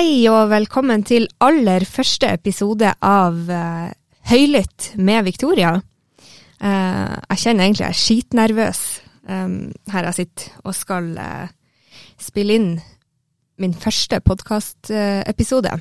[0.00, 3.90] Hei og velkommen til aller første episode av uh,
[4.30, 5.74] Høylytt med Victoria.
[6.56, 8.80] Uh, jeg kjenner egentlig jeg er skitnervøs
[9.28, 11.52] um, her jeg sitter og skal uh,
[12.16, 12.72] spille inn
[13.60, 15.76] min første podkastepisode.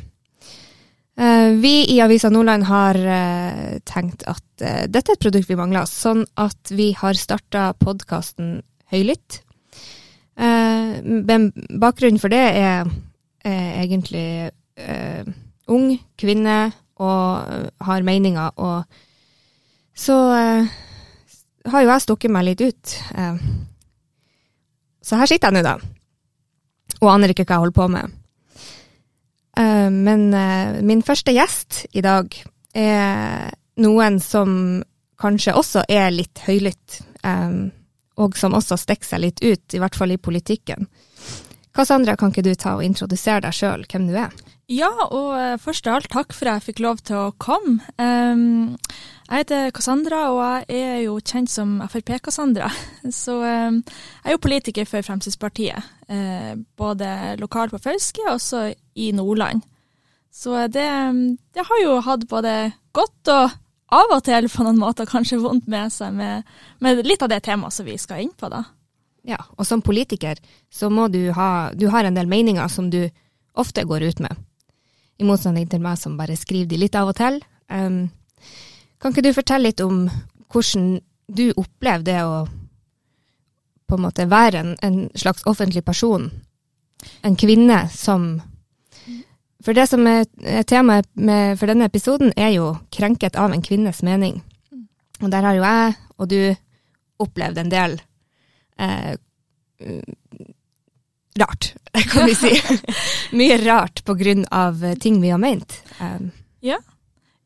[1.64, 3.00] vi i Avisa Nordland har
[3.88, 4.44] tenkt at
[4.92, 8.58] dette er et produkt vi mangler, sånn at vi har starta podkasten
[8.92, 9.46] Høylytt.
[10.36, 12.92] bakgrunnen for det er
[13.46, 15.28] er egentlig eh,
[15.70, 16.60] ung, kvinne
[17.00, 18.52] og eh, har meninger.
[18.58, 18.84] Og
[19.96, 20.78] så eh,
[21.70, 22.96] har jo jeg stukket meg litt ut.
[23.16, 23.42] Eh,
[25.04, 25.78] så her sitter jeg nå, da.
[27.00, 28.18] Og aner ikke hva jeg holder på med.
[29.60, 32.36] Eh, men eh, min første gjest i dag
[32.78, 34.82] er noen som
[35.20, 37.04] kanskje også er litt høylytt.
[38.20, 40.88] og som også stikker seg litt ut, i hvert fall i politikken.
[41.80, 44.34] Cassandra, kan ikke du ta og introdusere deg sjøl, hvem du er?
[44.70, 47.80] Ja, og uh, først av alt takk for at jeg fikk lov til å komme.
[47.96, 48.76] Um,
[49.30, 52.68] jeg heter Cassandra, og jeg er jo kjent som Frp-Cassandra.
[53.22, 58.66] Så um, jeg er jo politiker for Fremskrittspartiet, uh, både lokalt på Fauske og også
[59.00, 59.64] i Nordland.
[60.36, 60.90] Så det,
[61.56, 62.58] det, har jo hatt både
[62.94, 63.56] godt og
[63.96, 66.44] av og til på noen måter kanskje vondt med seg med,
[66.84, 68.68] med litt av det temaet som vi skal inn på, da.
[69.28, 70.40] Ja, og som politiker
[70.72, 73.10] så må du ha Du har en del meninger som du
[73.54, 74.36] ofte går ut med.
[75.20, 77.42] I motsetning til meg som bare skriver de litt av og til.
[77.68, 78.08] Um,
[79.00, 80.08] kan ikke du fortelle litt om
[80.50, 82.48] hvordan du opplever det å
[83.90, 86.30] på en måte være en, en slags offentlig person?
[87.26, 88.42] En kvinne som
[89.60, 90.24] For det som er,
[90.64, 91.10] temaet
[91.60, 94.38] for denne episoden, er jo krenket av en kvinnes mening.
[95.20, 96.56] Og der har jo jeg og du
[97.20, 97.98] opplevd en del
[98.80, 99.16] eh,
[101.40, 101.74] rart,
[102.12, 102.54] kan vi si.
[103.40, 105.82] Mye rart på grunn av ting vi har ment.
[106.02, 106.80] Um, ja.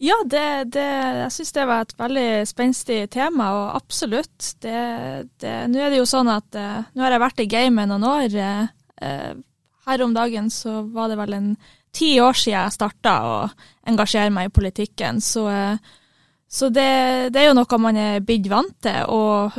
[0.04, 0.84] Ja, det, det,
[1.22, 4.50] jeg syns det var et veldig spenstig tema, og absolutt.
[4.60, 4.80] Det,
[5.40, 8.08] det, nå er det jo sånn at uh, nå har jeg vært i gamet noen
[8.10, 8.36] år.
[9.00, 9.32] Uh,
[9.88, 11.48] her om dagen så var det vel en
[11.96, 13.38] ti år siden jeg starta å
[13.88, 15.94] engasjere meg i politikken, så, uh,
[16.52, 16.90] så det,
[17.32, 19.08] det, er jo noe man er blitt vant til.
[19.08, 19.56] Og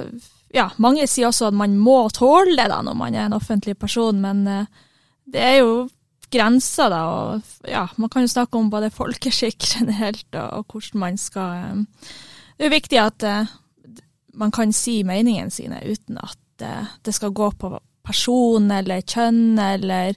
[0.55, 3.77] ja, mange sier også at man må tåle det da, når man er en offentlig
[3.81, 4.87] person, men uh,
[5.27, 5.89] det er jo
[6.35, 7.01] grenser, da.
[7.11, 11.67] Og ja, man kan jo snakke om både folkeskikk generelt, og, og hvordan man skal
[11.73, 11.85] um,
[12.55, 13.57] Det er jo viktig at uh,
[14.39, 17.69] man kan si meningene sine uten at det skal gå på
[18.07, 20.15] person eller kjønn eller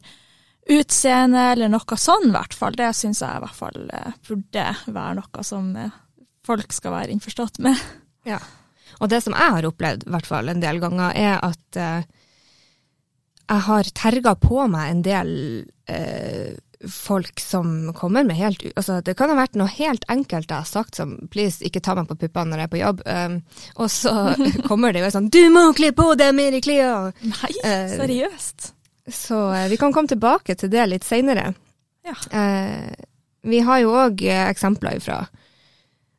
[0.69, 2.77] utseende eller noe sånn, i hvert fall.
[2.77, 3.89] Det syns jeg i hvert fall
[4.29, 5.71] burde være noe som
[6.45, 7.81] folk skal være innforstått med.
[8.29, 8.37] Ja.
[8.99, 12.05] Og det som jeg har opplevd, i hvert fall en del ganger, er at uh,
[13.47, 15.29] jeg har terga på meg en del
[15.91, 16.55] uh,
[16.93, 20.67] folk som kommer med helt altså Det kan ha vært noe helt enkelt jeg har
[20.69, 23.37] sagt som 'please, ikke ta meg på puppene når jeg er på jobb', um,
[23.81, 24.13] og så
[24.69, 27.13] kommer det jo sånn 'du må kle på deg mer i klær'.
[27.25, 28.73] Nei, uh, seriøst?
[29.07, 29.39] Så
[29.71, 31.53] vi kan komme tilbake til det litt seinere.
[32.07, 32.15] Ja.
[33.43, 35.25] vi har jo òg eksempler ifra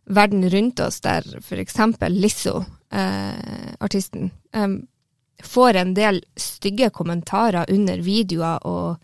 [0.08, 1.76] verden rundt oss, der f.eks.
[2.08, 4.68] Lisso, eh, artisten, eh,
[5.42, 8.96] får en del stygge kommentarer under videoer og,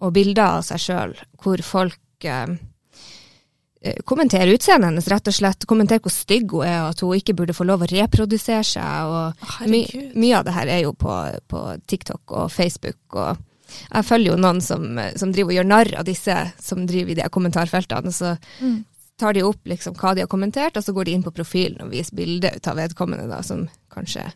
[0.00, 2.56] og bilder av seg sjøl, hvor folk eh,
[4.04, 5.68] kommenterer utseendet hennes, rett og slett.
[5.68, 9.14] Kommenterer hvor stygg hun er, og at hun ikke burde få lov å reprodusere seg.
[9.14, 9.84] og my,
[10.20, 11.14] Mye av det her er jo på,
[11.48, 13.00] på TikTok og Facebook.
[13.14, 14.82] og jeg følger jo noen som,
[15.16, 18.12] som driver og gjør narr av disse som driver i de kommentarfeltene.
[18.12, 18.89] Så mm
[19.20, 21.84] tar de opp liksom hva de har kommentert, og så går de inn på profilen
[21.84, 24.26] og viser bilde ut av vedkommende, da, som kanskje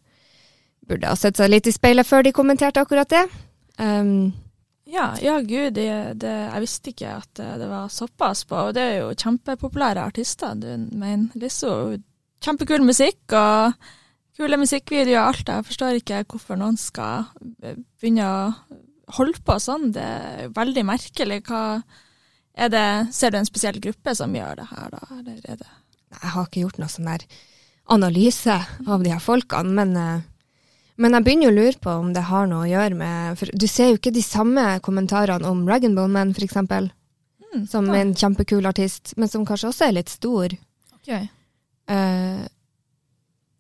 [0.84, 3.25] burde ha sett seg litt i speilet før de kommenterte akkurat det.
[3.81, 4.33] Um,
[4.84, 5.89] ja, ja, gud, det,
[6.21, 8.59] det, jeg visste ikke at det, det, var såpass på.
[8.69, 10.55] Og det er jo kjempepopulære artister.
[10.61, 11.97] Du mener Lisso.
[12.44, 13.73] kjempekul musikk og
[14.37, 15.49] kule musikkvideoer og alt.
[15.49, 18.41] Jeg forstår ikke hvorfor noen skal begynne å
[19.17, 19.91] holde på sånn.
[19.97, 21.41] Det er veldig merkelig.
[21.49, 21.64] hva
[22.55, 25.03] det, ser du en spesiell gruppe som gjør det her, da?
[25.19, 25.71] Eller er det
[26.15, 27.25] Jeg har ikke gjort noe sånn der
[27.91, 28.55] analyse
[28.87, 30.21] av de her folkene, men, eh,
[30.97, 33.67] men jeg begynner å lure på om det har noe å gjøre med For du
[33.69, 36.93] ser jo ikke de samme kommentarene om Rag Man, eksempel.
[37.55, 38.01] Mm, som ja.
[38.01, 40.55] en kjempekul artist, men som kanskje også er litt stor.
[40.99, 41.29] Okay.
[41.91, 42.47] Uh,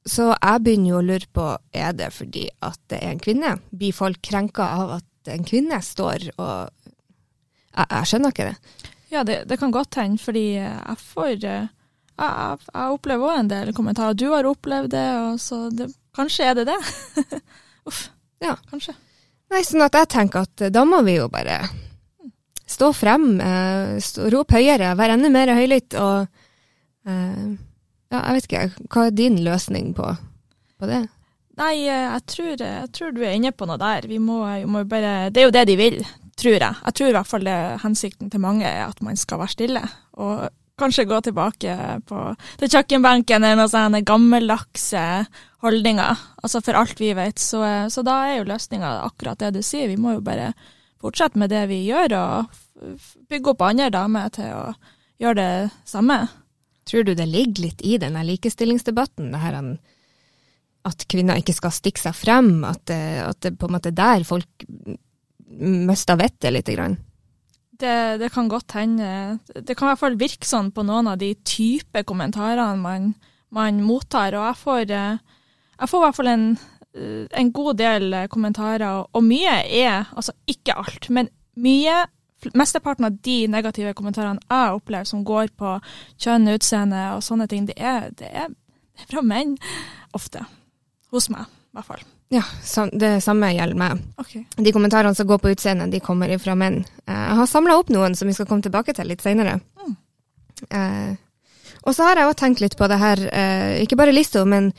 [0.04, 3.56] så jeg begynner jo å lure på, er det fordi at det er en kvinne?
[3.70, 6.83] Blir folk krenka av at en kvinne står og
[7.74, 8.90] jeg, jeg skjønner ikke det.
[9.12, 11.68] Ja, det, det kan godt hende, fordi jeg får jeg,
[12.18, 14.18] jeg, jeg opplever òg en del kommentarer.
[14.18, 16.80] Du har opplevd det, og så det, kanskje er det det.
[17.88, 18.08] Uff.
[18.42, 18.56] Ja.
[18.70, 18.96] Kanskje.
[19.52, 21.60] Nei, sånn at jeg tenker at da må vi jo bare
[22.66, 26.26] stå frem, uh, stå, rop høyere, være enda mer høylytt og
[27.08, 27.46] uh,
[28.12, 30.06] Ja, jeg vet ikke, hva er din løsning på,
[30.78, 31.00] på det?
[31.58, 34.06] Nei, jeg tror, jeg tror, du er inne på noe der.
[34.10, 35.96] Vi må, vi må bare Det er jo det de vil,
[36.40, 36.74] tror jeg.
[36.84, 39.82] Jeg tror i hvert fall det hensikten til mange er at man skal være stille.
[40.18, 40.46] Og
[40.80, 41.74] kanskje gå tilbake
[42.08, 42.20] på,
[42.58, 45.04] til kjøkkenbenken eller noen sånne gammeldagse
[45.64, 46.24] holdninger.
[46.42, 47.40] Altså for alt vi vet.
[47.40, 49.90] Så, så da er jo løsninga akkurat det du sier.
[49.90, 50.52] Vi må jo bare
[51.04, 52.94] fortsette med det vi gjør, og
[53.30, 54.62] bygge opp andre damer til å
[55.20, 56.24] gjøre det samme.
[56.88, 59.58] Tror du det ligger litt i denne likestillingsdebatten, det her
[60.84, 64.66] at kvinner ikke skal stikke seg frem, at, at det på en måte der folk
[65.58, 66.96] mister vettet lite grann?
[67.74, 69.38] Det, det, kan godt hende.
[69.54, 73.12] Det kan i hvert fall virke sånn på noen av de type kommentarene man,
[73.54, 74.36] man mottar.
[74.38, 75.40] Og jeg får, eh,
[75.80, 76.46] jeg får, i hvert fall en,
[76.94, 82.04] eh, en god del kommentarer, og mye er, altså ikke alt, men mye
[82.52, 85.78] Mesteparten av de negative kommentarene jeg opplever som går på
[86.20, 88.50] kjønn, utseende og sånne ting, det er, det er
[89.08, 89.56] fra menn
[90.12, 90.44] ofte.
[91.14, 92.04] Hos meg, i hvert fall.
[92.32, 92.42] Ja,
[92.92, 94.00] det samme gjelder meg.
[94.18, 94.44] Okay.
[94.56, 96.80] De kommentarene som går på utseendet, de kommer ifra menn.
[97.06, 99.58] Eh, jeg har samla opp noen som vi skal komme tilbake til litt seinere.
[99.82, 99.94] Mm.
[100.64, 101.12] Eh,
[101.84, 104.72] og så har jeg òg tenkt litt på det her, eh, ikke bare Listo, men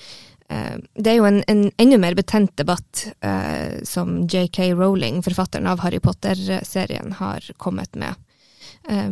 [0.49, 5.69] eh, det er jo en, en, enda mer betent debatt eh, som JK Rowling, forfatteren
[5.69, 8.17] av Harry Potter-serien, har kommet med.
[8.89, 9.11] Eh,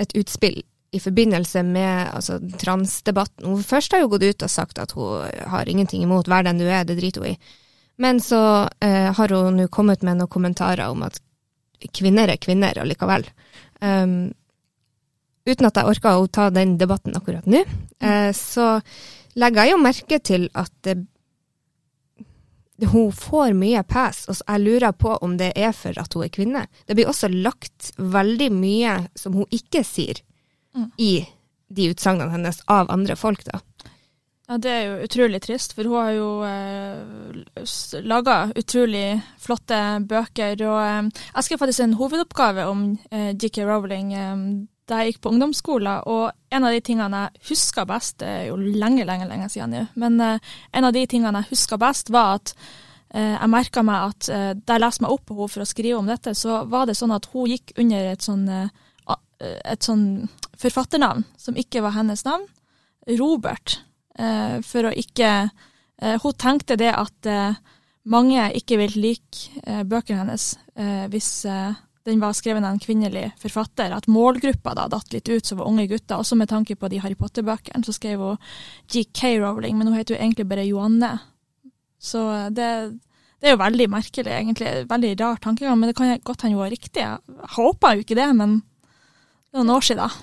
[0.00, 0.62] et utspill
[0.96, 3.46] i forbindelse med altså, transdebatten.
[3.46, 6.58] Hun først har jo gått ut og sagt at hun har ingenting imot 'vær den
[6.58, 7.38] du er', det driter hun i.
[7.96, 11.20] Men så eh, har hun nå kommet med noen kommentarer om at
[11.96, 13.24] kvinner er kvinner allikevel.
[13.80, 14.32] Um,
[15.46, 17.62] uten at jeg orker å ta den debatten akkurat nå,
[18.00, 18.80] eh, så
[19.36, 20.96] legger jeg jo merke til at det,
[22.92, 26.32] hun får mye pass, og jeg lurer på om det er for at hun er
[26.32, 26.66] kvinne.
[26.84, 30.20] Det blir også lagt veldig mye som hun ikke sier
[30.76, 30.90] mm.
[31.02, 31.12] i
[31.76, 33.60] de utsagnene hennes av andre folk, da.
[34.46, 40.62] Ja, Det er jo utrolig trist, for hun har jo eh, laga utrolig flotte bøker.
[40.68, 43.64] Og eh, jeg skrev faktisk en hovedoppgave om eh, J.K.
[43.66, 44.46] Rowling eh,
[44.86, 46.06] da jeg gikk på ungdomsskolen.
[46.06, 49.74] Og en av de tingene jeg husker best, det er jo lenge, lenge, lenge siden
[49.74, 52.54] nå, men eh, en av de tingene jeg husker best, var at
[53.10, 55.70] eh, jeg merka meg at eh, da jeg leste meg opp på henne for å
[55.74, 58.46] skrive om dette, så var det sånn at hun gikk under et sånn
[59.40, 62.46] et sånn forfatternavn som ikke var hennes navn,
[63.18, 63.80] Robert,
[64.18, 67.58] eh, for å ikke eh, Hun tenkte det at eh,
[68.06, 70.52] mange ikke vil like bøkene hennes
[71.10, 71.30] hvis
[72.06, 75.66] den var skrevet av en kvinnelig forfatter, at målgruppa da datt litt ut, som var
[75.66, 76.20] unge gutter.
[76.20, 78.36] Også med tanke på de Harry Potter-bøkene, så skrev hun
[78.92, 81.10] GK Rowling, men hun heter jo egentlig bare Johanne.
[81.98, 82.22] Så
[82.54, 82.68] det,
[83.40, 84.70] det er jo veldig merkelig, egentlig.
[84.92, 87.02] Veldig rar tankegang, men det kan godt hende hun var riktig.
[87.02, 88.60] Jeg håper jo ikke det, men
[89.54, 90.16] noen år siden.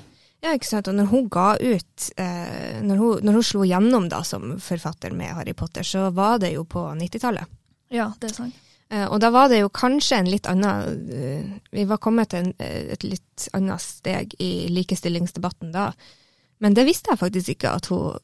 [0.44, 0.90] Ja, ikke sant.
[0.92, 5.16] Og når hun ga ut, eh, når, hun, når, hun, slo gjennom da som forfatter
[5.16, 7.48] med Harry Potter, så var det jo på 90-tallet.
[7.94, 8.60] Ja, det er sant.
[8.94, 12.44] Eh, og da var det jo kanskje en litt annen eh, Vi var kommet til
[12.44, 15.92] en, eh, et litt annet steg i likestillingsdebatten da.
[16.64, 18.20] Men det visste jeg faktisk ikke, at hun,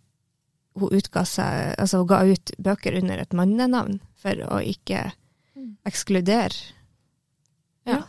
[0.79, 5.79] hun seg Altså hun ga ut bøker under et mannenavn for å ikke ekskludere.
[5.87, 6.59] ekskludere.
[7.89, 8.03] Ja.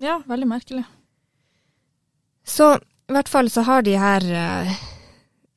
[0.00, 0.86] ja, veldig merkelig.
[2.46, 4.74] Så i hvert fall så har de her uh,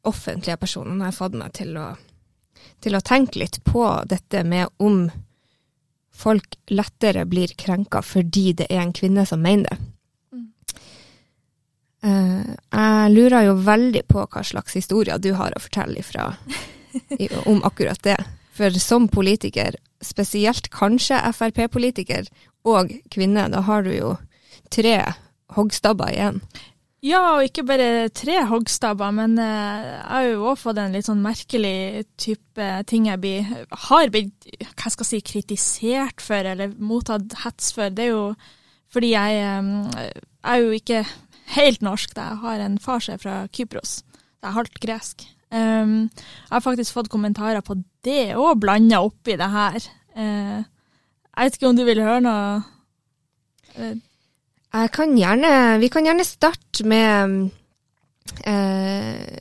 [0.09, 1.91] offentlige personene fått meg til å,
[2.81, 5.03] til å tenke litt på dette med om
[6.19, 9.79] folk lettere blir krenka fordi det er en kvinne som mener det.
[11.99, 16.31] Uh, jeg lurer jo veldig på hva slags historier du har å fortelle ifra,
[17.17, 18.17] i, om akkurat det.
[18.55, 22.27] For som politiker, spesielt kanskje Frp-politiker
[22.67, 24.13] og kvinne, da har du jo
[24.71, 24.95] tre
[25.55, 26.41] hoggstabber igjen.
[26.99, 31.07] Ja, og ikke bare tre hoggstabber, men uh, jeg har jo òg fått en litt
[31.07, 33.53] sånn merkelig type ting jeg blir,
[33.87, 37.93] har blitt hva skal jeg si, kritisert for, eller mottatt hets for.
[37.95, 38.25] Det er jo
[38.91, 40.11] fordi jeg, um, jeg
[40.51, 41.03] er jo ikke
[41.55, 42.33] helt norsk, da.
[42.33, 44.01] jeg har en far som er fra Kypros.
[44.39, 45.23] Det er halvt gresk.
[45.55, 49.79] Um, jeg har faktisk fått kommentarer på det òg, blanda oppi det her.
[50.19, 52.59] Uh, jeg vet ikke om du vil høre noe?
[53.79, 53.95] Uh,
[54.71, 57.49] kan gjerne, vi kan gjerne starte med
[58.45, 59.37] eh,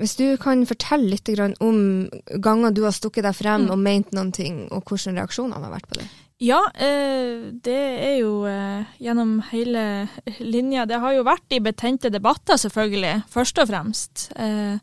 [0.00, 1.28] Hvis du kan fortelle litt
[1.60, 2.08] om
[2.40, 3.70] ganger du har stukket deg frem mm.
[3.70, 6.08] og ment noen ting, og hvordan reaksjonene har vært på det?
[6.42, 10.08] Ja, eh, det er jo eh, gjennom hele
[10.40, 10.84] linja.
[10.84, 14.26] Det har jo vært i betente debatter, selvfølgelig, først og fremst.
[14.34, 14.82] Eh,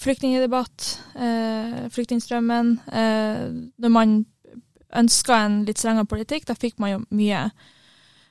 [0.00, 2.80] flyktningdebatt, eh, flyktningstrømmen.
[2.88, 3.44] Eh,
[3.78, 4.24] når man
[4.94, 7.50] ønska en litt strengere politikk, da fikk man jo mye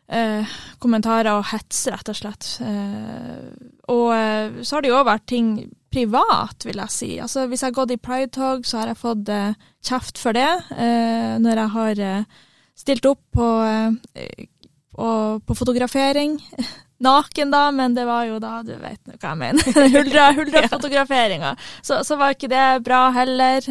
[0.07, 2.49] eh, kommentarer og hets, rett og slett.
[2.63, 3.47] Eh,
[3.93, 5.55] og eh, så har det jo òg vært ting
[5.93, 7.11] privat, vil jeg si.
[7.21, 10.49] Altså Hvis jeg har gått i pridetog, så har jeg fått eh, kjeft for det.
[10.73, 12.05] Eh, når jeg har
[12.73, 13.49] stilt opp på,
[14.97, 15.09] på,
[15.45, 16.39] på fotografering.
[17.03, 19.79] Naken, da, men det var jo da, du vet nå hva jeg mener.
[19.97, 21.55] Huldra, huldra
[21.87, 23.67] Så, så, var ikke det bra heller.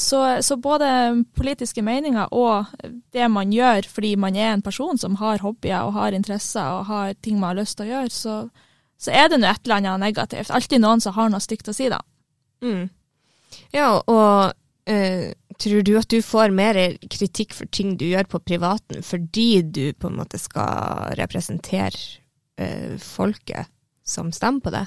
[0.00, 0.88] Så, så, både
[1.36, 2.70] politiske meninger og
[3.12, 6.86] det man gjør fordi man er en person som har hobbyer og har interesser og
[6.88, 8.36] har ting man har lyst til å gjøre, så,
[8.96, 10.52] så er det nå et eller annet negativt.
[10.54, 12.00] Alltid noen som har noe stygt å si, da.
[12.64, 12.88] Mm.
[13.74, 14.54] Ja, og
[14.94, 15.26] øh,
[15.60, 16.80] tror du at du får mer
[17.10, 22.22] kritikk for ting du gjør på privaten fordi du på en måte skal representere
[22.60, 23.68] øh, folket
[24.06, 24.86] som stemmer på det?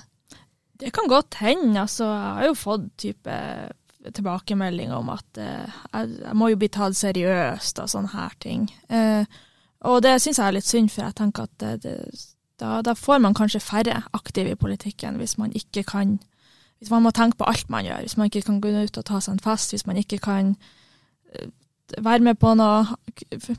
[0.81, 1.85] Det kan godt hende.
[1.85, 3.39] Altså, jeg har jo fått type
[4.11, 8.67] tilbakemeldinger om at eh, jeg, må jo bli tatt seriøst og sånne her ting.
[8.91, 9.23] Eh,
[9.87, 11.95] og det syns jeg er litt synd, for jeg tenker at det, det,
[12.59, 16.19] da, da, får man kanskje færre aktive i politikken hvis man ikke kan
[16.83, 19.05] Hvis man må tenke på alt man gjør, hvis man ikke kan gå ut og
[19.07, 20.55] ta seg en fest, hvis man ikke kan
[21.31, 21.47] eh,
[21.97, 22.89] være med på noen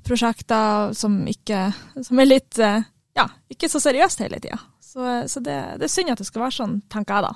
[0.04, 1.72] prosjekter som ikke
[2.02, 2.84] Som er litt eh,
[3.16, 4.58] Ja, ikke så seriøst hele tida.
[4.82, 7.34] Så, så det, det, er synd at det skal være sånn, tenker jeg da.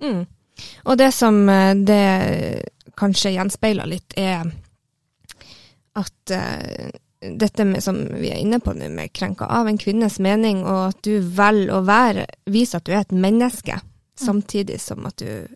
[0.00, 0.22] Mm.
[0.84, 2.04] Og det som eh, det
[3.00, 4.44] kanskje gjenspeiler litt, er
[5.98, 6.90] at uh,
[7.20, 10.90] dette med, som vi er inne på nå, med krenka av en kvinnes mening, og
[10.90, 14.20] at du velger å være, viser at du er et menneske, mm.
[14.24, 15.48] samtidig som at du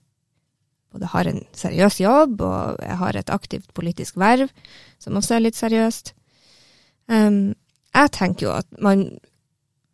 [0.95, 4.53] både har en seriøs jobb og har et aktivt politisk verv,
[5.03, 6.13] som også er litt seriøst.
[7.11, 7.55] Um,
[7.95, 9.09] jeg tenker jo at man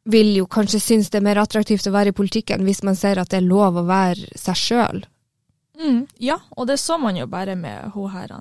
[0.04, 3.20] vil jo kanskje synes det er mer attraktivt å være i politikken hvis man ser
[3.20, 5.02] at det er lov å være seg sjøl.
[5.80, 8.32] Mm, ja, og det så man jo bare med hun her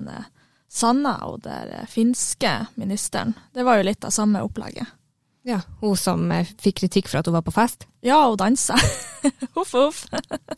[0.70, 3.34] Sanna og den finske ministeren.
[3.52, 4.86] Det var jo litt av samme opplegget.
[5.42, 7.86] Ja, Hun som eh, fikk kritikk for at hun var på fest?
[8.04, 8.76] Ja, hun dansa.
[9.56, 10.04] huff, huff.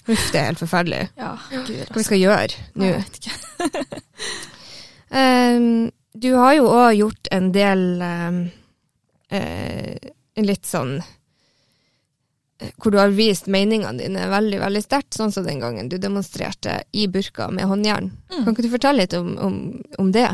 [0.09, 1.04] Huff, det er helt forferdelig.
[1.16, 1.87] Ja, Gud, altså.
[1.87, 2.88] Hva vi skal gjøre nå?
[2.88, 3.92] Jeg vet ikke.
[5.16, 5.68] um,
[6.26, 8.42] du har jo òg gjort en del um,
[9.32, 10.11] uh,
[10.41, 15.61] litt sånn eh, hvor du har vist meningene dine veldig veldig sterkt, sånn som den
[15.61, 18.12] gangen du demonstrerte i burka med håndjern.
[18.33, 18.45] Mm.
[18.45, 19.59] Kan ikke du fortelle litt om, om,
[19.99, 20.29] om det?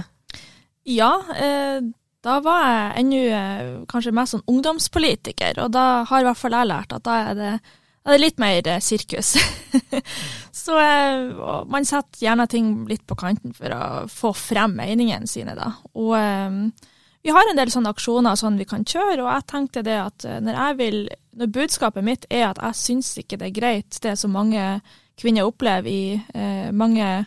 [0.89, 1.83] Ja, eh,
[2.25, 6.57] da var jeg ennå eh, kanskje mest sånn ungdomspolitiker, og da har i hvert fall
[6.57, 7.53] jeg lært at da er det,
[8.05, 9.37] er det litt mer eh, sirkus.
[10.65, 11.39] Så eh,
[11.71, 15.71] man setter gjerne ting litt på kanten for å få frem meningene sine, da.
[15.95, 16.17] Og
[17.29, 20.25] vi har en del sånne aksjoner sånn vi kan kjøre, og jeg tenkte det at
[20.25, 21.03] eh, når vil
[21.39, 24.81] Når budskapet mitt er at jeg syns ikke det er greit, det som mange
[25.21, 27.27] kvinner opplever i eh, mange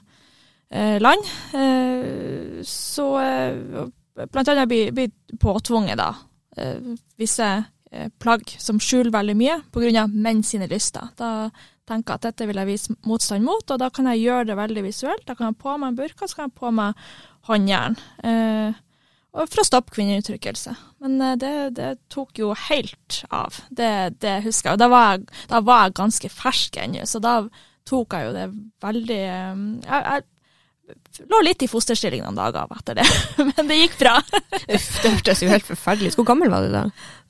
[0.72, 3.88] eh, land, eh, så eh,
[4.26, 5.08] blant annet blir, bli
[5.40, 6.10] påtvunget da
[6.58, 7.52] eh, visse
[8.24, 10.06] plagg som skjuler veldig mye pga.
[10.08, 11.10] menn sine lyster.
[11.20, 11.50] Da
[11.88, 14.58] tenker jeg at dette vil jeg vise motstand mot, og da kan jeg gjøre det
[14.60, 15.26] veldig visuelt.
[15.28, 17.10] Da kan jeg på meg en burka, så kan jeg på meg
[17.50, 18.00] håndjern.
[18.24, 18.80] Eh,
[19.32, 20.76] for å stoppe kvinneuttrykkelse.
[21.04, 23.62] Men eh, det, det, tok jo helt av.
[23.70, 24.82] Det, det husker jeg.
[24.82, 27.38] Da var jeg, da var jeg ganske fersk ennå, så da
[27.88, 28.50] tok jeg jo det
[28.84, 33.08] veldig eh, jeg, jeg lå litt i fosterstilling noen dager av etter det,
[33.54, 34.18] men det gikk bra.
[34.60, 36.20] Uff, det hørtes jo helt forferdelig ut.
[36.20, 36.86] Hvor gammel var du da?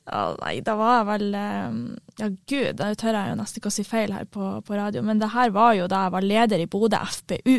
[0.09, 1.73] Ja, nei, da var jeg vel eh,
[2.17, 5.05] Ja, gud, da tør jeg jo nesten ikke å si feil her på, på radio,
[5.05, 7.57] men det her var jo da jeg var leder i Bodø FPU,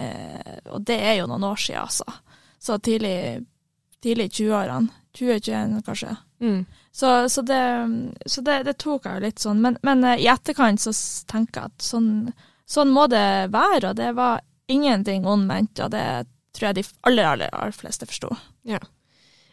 [0.00, 2.08] eh, og det er jo noen år siden, altså.
[2.62, 3.42] Så tidlig
[4.02, 4.98] tidlig i 20-årene.
[5.18, 6.16] 2021 kanskje.
[6.40, 6.64] Mm.
[6.90, 7.88] Så, så, det,
[8.26, 9.60] så det, det, tok jeg jo litt sånn.
[9.64, 10.92] Men, men, eh, i etterkant så
[11.30, 12.08] tenker jeg at sånn,
[12.68, 14.42] sånn, må det være, og det var
[14.72, 16.06] ingenting ond ment, og det
[16.56, 18.32] tror jeg de aller, aller, aller fleste forsto.
[18.68, 18.80] Ja.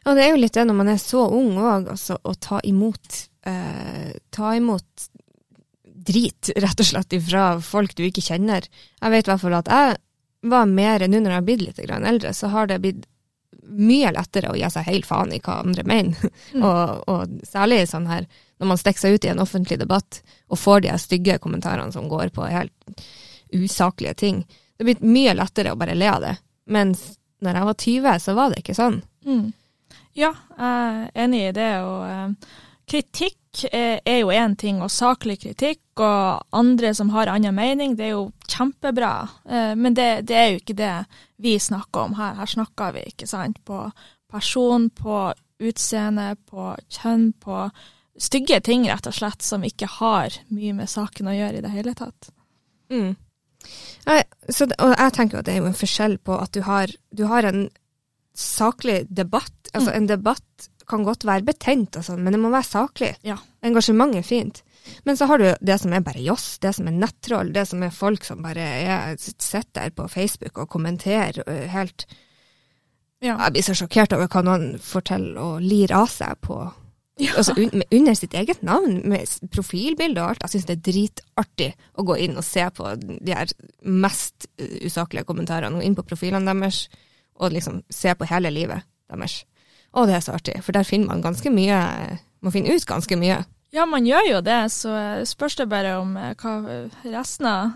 [0.07, 2.61] Og det er jo litt det når man er så ung òg, altså å ta
[2.65, 5.09] imot eh, Ta imot
[6.09, 8.65] drit, rett og slett, fra folk du ikke kjenner.
[9.01, 9.97] Jeg vet i hvert fall at jeg
[10.49, 13.03] var mer, nå når jeg har blitt litt eldre, så har det blitt
[13.69, 16.31] mye lettere å gi seg helt faen i hva andre mener.
[16.49, 16.63] Mm.
[16.65, 18.25] og, og, særlig sånn her
[18.59, 22.09] når man stikker seg ut i en offentlig debatt og får de stygge kommentarene som
[22.11, 23.03] går på helt
[23.53, 24.41] usaklige ting.
[24.75, 26.33] Det er blitt mye lettere å bare le av det.
[26.69, 27.05] Mens
[27.43, 28.99] når jeg var 20, så var det ikke sånn.
[29.25, 29.45] Mm.
[30.17, 31.71] Ja, jeg er enig i det.
[31.85, 32.51] Og uh,
[32.89, 37.96] kritikk er, er jo én ting, og saklig kritikk og andre som har annen mening,
[37.98, 39.13] det er jo kjempebra.
[39.46, 40.96] Uh, men det, det, er jo ikke det
[41.41, 42.38] vi snakker om her.
[42.39, 43.84] Her snakker vi ikke sant, på
[44.29, 45.29] person, på
[45.60, 47.67] utseende, på kjønn, på
[48.19, 51.74] stygge ting, rett og slett, som ikke har mye med saken å gjøre i det
[51.74, 52.31] hele tatt.
[52.91, 53.13] Mm.
[54.05, 56.91] Jeg, det, og jeg tenker at det er jo en forskjell på at du har,
[57.12, 57.67] du har en
[58.39, 59.55] saklig debatt.
[59.74, 59.96] Altså mm.
[59.98, 63.13] en debatt kan godt være betent, sånn, men det må være saklig.
[63.27, 63.38] Ja.
[63.65, 64.63] Engasjement er fint.
[65.05, 67.84] Men så har du det som er bare joss, det som er nettroll, det som
[67.86, 72.08] er folk som bare er, sitter der på Facebook og kommenterer helt
[73.19, 73.34] Ja.
[73.36, 76.55] Jeg blir så sjokkert over hva noen forteller og lir av seg på
[77.19, 77.34] Ja.
[77.36, 80.46] altså, un, under sitt eget navn, med profilbilde og alt.
[80.46, 83.51] Jeg syns det er dritartig å gå inn og se på de her
[83.84, 86.88] mest usaklige kommentarene, og inn på profilene deres,
[87.36, 89.41] og liksom se på hele livet deres.
[89.98, 91.79] Og det er så artig, for der finner man ganske mye
[92.39, 93.41] Man finner ut ganske mye.
[93.75, 97.46] Ja, man gjør jo det, så eh, spørs det bare om eh, hva eh, resten
[97.50, 97.74] av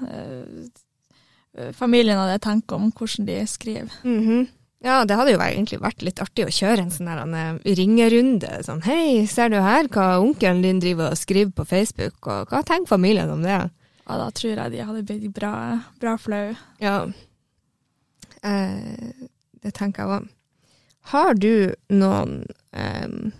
[1.78, 3.92] familien hadde tenkt om hvordan de skriver.
[4.08, 4.48] Mhm.
[4.84, 8.50] Ja, det hadde jo egentlig vært litt artig å kjøre en sånn der, ringerunde.
[8.68, 12.60] Sånn hei, ser du her hva onkelen din driver og skriver på Facebook, og hva
[12.68, 13.62] tenker familien om det?
[14.04, 15.54] Ja, da tror jeg de hadde blitt bra,
[16.04, 16.50] bra flau.
[16.84, 16.98] Ja.
[18.44, 19.14] Eh,
[19.64, 20.28] det tenker jeg òg.
[21.12, 23.32] Har du noen um,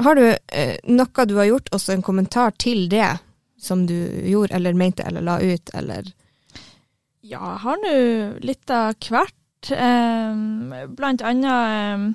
[0.00, 3.18] Har du uh, noe du har gjort, også en kommentar til det
[3.60, 6.12] som du gjorde, eller mente, eller la ut, eller
[7.20, 7.96] Ja, jeg har nå
[8.44, 9.36] litt av hvert.
[9.76, 12.06] Um, blant annet um,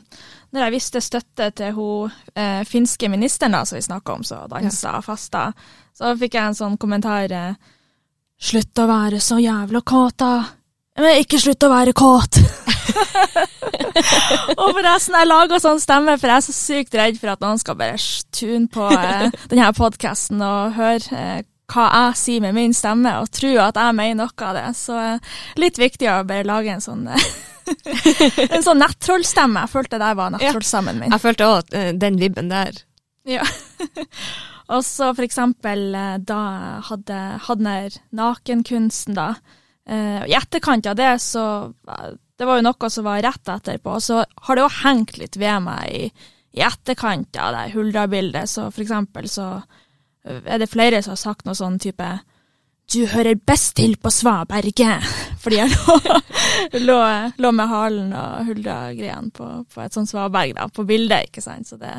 [0.55, 4.49] når jeg viste støtte til hun uh, finske ministeren da, som vi snakka om, som
[4.49, 5.49] dansa og fasta,
[5.95, 7.73] så fikk jeg en sånn kommentar eh,
[8.35, 10.43] Slutt å være så jævla kåt, da.
[10.99, 12.41] Men ikke slutt å være kåt.
[14.59, 17.61] og forresten, jeg lager sånn stemme, for jeg er så sykt redd for at noen
[17.61, 17.99] skal bare
[18.35, 23.31] tune på eh, denne podkasten og høre eh, hva jeg sier med min stemme, og
[23.33, 24.67] tro at jeg mener noe av det.
[24.77, 27.29] Så eh, litt viktig å bare lage en sånn eh,
[28.55, 29.65] en sånn nettrollstemme.
[29.65, 31.15] Jeg følte det var nettrollstemmen min.
[31.15, 32.83] Jeg følte òg den vibben der.
[33.25, 33.45] Ja.
[34.73, 36.41] og så for eksempel eh, da
[36.89, 37.77] hadde, hadde
[38.15, 39.33] nakenkunsten, da.
[39.89, 41.45] Eh, I etterkant av det, så
[41.89, 43.97] eh, Det var jo noe som var rett etterpå.
[43.97, 48.51] Og så har det jo hengt litt ved meg i, i etterkant av det Huldra-bildet.
[48.51, 52.13] Så for eksempel så eh, er det flere som har sagt noe sånn type
[52.93, 55.05] du hører best til på Svaberget,
[55.41, 55.95] fordi jeg lå,
[56.87, 56.99] lå,
[57.41, 61.69] lå med halen og Huldra-greiene på, på et sånt svaberg da, på bildet, ikke sant.
[61.69, 61.95] Så, det,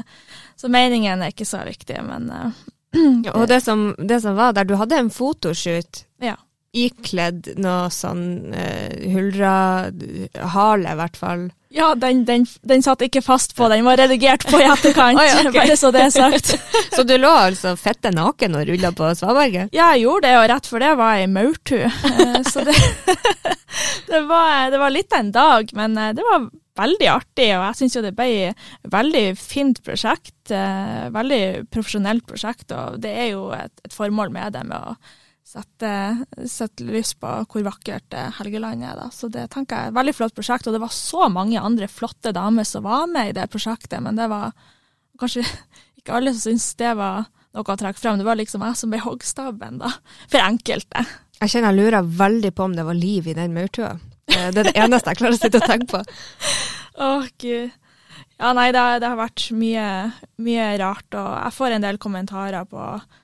[0.59, 2.65] så meningen er ikke så viktig, men uh,
[3.27, 6.37] Ja, og det som, det som var der, du hadde en fotoshoot ja.
[6.77, 11.47] Ikledd noe sånn uh, Huldra-hale, i hvert fall.
[11.77, 15.27] Ja, den, den, den satt ikke fast på, den var redigert på i etterkant, Oi,
[15.43, 15.53] okay.
[15.59, 16.55] bare så det er sagt.
[16.97, 19.75] Så du lå altså fette naken og rulla på svaberget?
[19.77, 21.91] Ja, jeg gjorde det, og rett for det var jeg maurtue.
[22.17, 22.77] Eh, Så det,
[24.09, 26.47] det, var, det var litt av en dag, men eh, det var
[26.81, 30.53] veldig artig, og jeg syns jo det ble et veldig fint prosjekt.
[30.55, 34.97] eh, Veldig profesjonelt prosjekt, og det er jo et, et formål med det, med å
[35.57, 35.91] sette,
[36.53, 38.99] sette lys på hvor vakkert eh, Helgeland er.
[38.99, 39.07] Da.
[39.15, 41.89] Så det tenker jeg er et veldig flott prosjekt, og det var så mange andre
[41.89, 44.53] flotte damer som var med i det prosjektet, men det var
[45.21, 45.47] kanskje
[46.01, 47.25] ikke alle som syntes det var
[47.57, 48.21] noe å trekke frem.
[48.21, 49.95] Det var liksom jeg som ble hoggstabben, da,
[50.29, 51.07] for enkelte.
[51.41, 53.95] Jeg kjenner jeg lurer veldig på om det var liv i den maurtua.
[54.29, 56.05] Eh, Det er det eneste jeg klarer å sitte og tenke på.
[57.07, 57.73] Å, gud.
[58.37, 59.85] Ja, nei, det, det har vært mye,
[60.45, 62.83] mye rart, og jeg får en del kommentarer på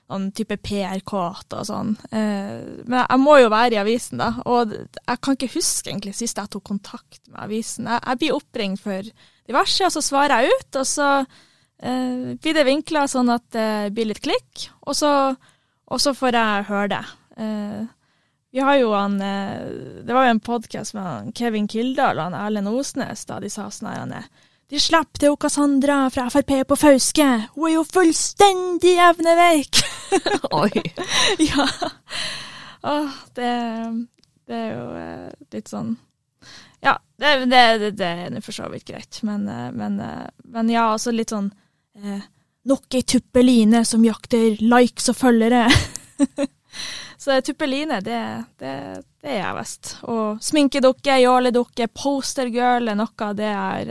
[0.09, 1.91] sånn type PR-kåt og sånn.
[2.09, 6.15] Eh, men jeg må jo være i avisen, da, og jeg kan ikke huske egentlig
[6.17, 7.89] sist jeg tok kontakt med avisen.
[7.91, 9.13] Jeg, jeg blir oppringt for
[9.45, 13.71] diverse, og så svarer jeg ut, og så eh, blir det vinkla sånn at det
[13.93, 15.11] blir litt klikk, og så,
[15.93, 17.03] og så får jeg høre det.
[17.37, 17.83] Eh,
[18.53, 19.61] vi har jo han, eh,
[20.05, 23.69] Det var jo en podkast med Kevin Kildahl og han Erlend Osnes da de sa
[23.73, 24.27] sånn her er,
[24.71, 29.81] De slapp til Cassandra fra Frp på Fauske, hun er jo fullstendig evneveik!
[30.61, 30.83] Oi.
[31.49, 31.67] ja.
[32.83, 33.51] Åh, det,
[34.47, 35.93] det er jo eh, litt sånn
[36.83, 40.89] Ja, det, det, det, er for så vidt greit, men, eh, men, eh, men ja,
[40.95, 41.51] altså litt sånn
[41.99, 42.23] eh,
[42.67, 45.65] Nok ei tuppeline som jakter likes og følgere.
[47.19, 48.19] Så tuppeline, det,
[48.59, 48.75] det,
[49.19, 49.89] det er jeg visst.
[50.07, 53.89] Og sminkedukke, jåledukke, postergirl er noe av det jeg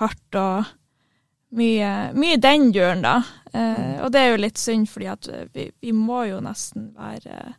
[0.00, 3.16] har eh, hørt, og mye, mye den duren, da.
[3.54, 7.54] Eh, og det er jo litt synd, fordi at vi, vi må jo nesten være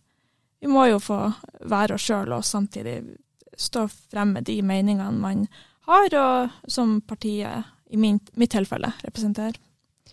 [0.62, 1.20] Vi må jo få
[1.70, 2.98] være oss sjøl, og samtidig
[3.58, 5.44] stå frem med de meningene man
[5.86, 9.60] har, og som partiet, i min, mitt tilfelle, representerer.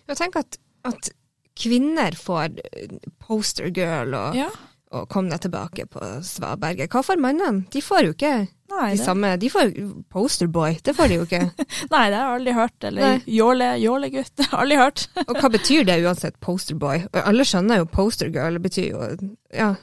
[0.07, 1.09] Jeg tenker at, at
[1.57, 4.49] kvinner får eh, poster girl og, Ja.
[4.93, 6.91] og kom deg tilbake på Svaberget.
[6.93, 7.65] Hva får mennene?
[7.73, 8.33] De får jo ikke
[8.73, 9.71] Nei, de det, samme De får
[10.13, 11.41] posterboy, det får de jo ikke.
[11.93, 12.87] nei, det har jeg aldri hørt.
[12.89, 15.05] Eller jåle, jålegutt, det har jeg aldri hørt.
[15.27, 17.07] Og hva betyr det uansett, posterboy?
[17.23, 19.07] Alle skjønner jo postergirl, det betyr jo
[19.53, 19.73] ja,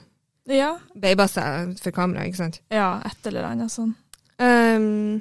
[0.51, 2.63] Ja, baba seg for kamera, ikke sant.
[2.75, 3.93] ja et eller annet sånn.
[4.41, 5.21] Um,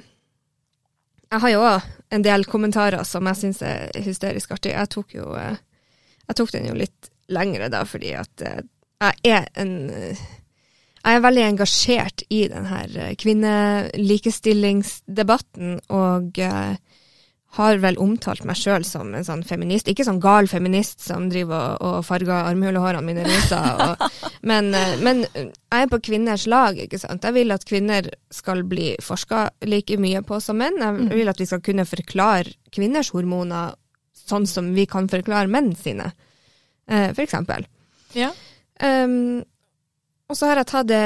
[1.30, 4.72] jeg har jo òg en del kommentarer som jeg syns er hysterisk artig.
[4.74, 5.60] Jeg tok jo eh,
[6.26, 8.62] jeg tok den jo litt lengre da, fordi at eh,
[9.02, 9.72] jeg er en
[11.00, 16.74] jeg er veldig engasjert i denne kvinnelikestillingsdebatten, og uh,
[17.56, 19.88] har vel omtalt meg sjøl som en sånn feminist.
[19.90, 23.60] Ikke sånn gal feminist som driver og, og farger armhulehårene mine rosa.
[24.50, 27.24] Men, uh, men, jeg er på kvinners lag, ikke sant.
[27.24, 30.78] Jeg vil at kvinner skal bli forska like mye på som menn.
[30.80, 31.10] Jeg mm.
[31.16, 33.74] vil at vi skal kunne forklare kvinners hormoner
[34.16, 36.12] sånn som vi kan forklare menn sine,
[36.86, 37.66] for eksempel.
[38.16, 38.30] Ja.
[38.80, 39.42] Um,
[40.30, 41.04] og så har jeg tatt det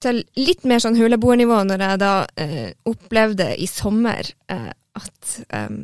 [0.00, 5.80] til litt mer sånn huleboernivå når jeg da eh, opplevde i sommer eh, at eh,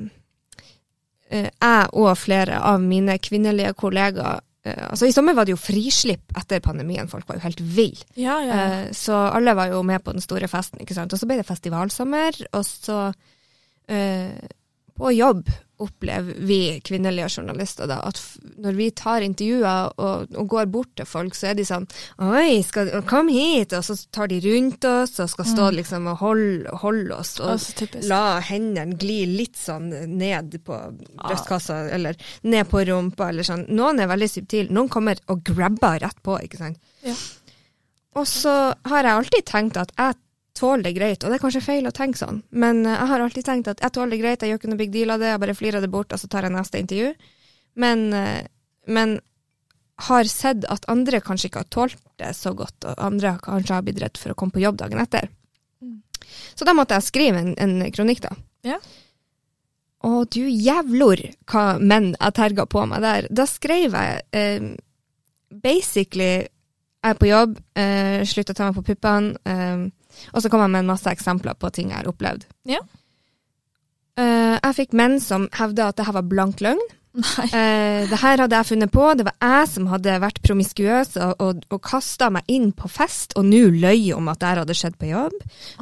[1.36, 6.32] jeg og flere av mine kvinnelige kollegaer eh, Altså I sommer var det jo frislipp
[6.38, 8.06] etter pandemien, folk var jo helt ville.
[8.16, 8.62] Ja, ja.
[8.62, 11.12] Eh, så alle var jo med på den store festen, ikke sant.
[11.12, 13.00] Og så ble det festivalsommer, og så
[13.90, 14.32] eh,
[14.96, 15.44] på jobb
[15.82, 18.20] opplever vi kvinnelige journalister da, at
[18.62, 21.86] når vi tar intervjuer og, og, går bort til folk, så er de sånn
[22.22, 23.74] Oi, skal, kom hit!
[23.76, 25.76] Og så tar de rundt oss og skal stå mm.
[25.80, 31.82] liksom og holde, holde oss, og altså, la hendene gli litt sånn ned på brystkassa,
[31.84, 31.94] ah.
[31.96, 33.66] eller ned på rumpa, eller sånn.
[33.76, 34.72] Noen er veldig subtile.
[34.74, 36.80] Noen kommer og grabber rett på, ikke sant.
[37.04, 37.16] Ja.
[38.16, 38.54] Og så
[38.88, 40.16] har jeg alltid tenkt at jeg
[40.56, 43.24] tåler det greit, og det er kanskje feil å tenke sånn, men eh, jeg har
[43.24, 45.32] alltid tenkt at jeg tåler det greit, jeg gjør ikke noe big deal av det,
[45.32, 47.14] jeg bare flirer det bort, og så tar jeg neste intervju.
[47.76, 48.42] Men, eh,
[48.88, 49.18] men
[50.08, 53.84] har sett at andre kanskje ikke har tålt det så godt, og andre kanskje har
[53.84, 55.28] blitt redd for å komme på jobb dagen etter.
[55.84, 56.00] Mm.
[56.54, 58.34] Så da måtte jeg skrive en, en kronikk, da.
[58.66, 58.80] Ja.
[60.04, 63.28] Å, du jævlor hva menn jeg terga på meg der.
[63.32, 64.68] Da skrev jeg eh,
[65.50, 66.46] basically
[67.06, 69.36] jeg er på jobb, eh, slutt å ta meg på puppene.
[69.46, 69.86] Eh,
[70.32, 72.46] og så kom jeg med en masse eksempler på ting jeg har opplevd.
[72.66, 72.80] Ja.
[74.16, 76.80] Eh, jeg fikk menn som hevda at det her var blank løgn.
[77.16, 81.42] Uh, det her hadde jeg funnet på, det var jeg som hadde vært promiskuøs og,
[81.42, 84.98] og, og kasta meg inn på fest, og nå løy om at det hadde skjedd
[85.00, 85.36] på jobb.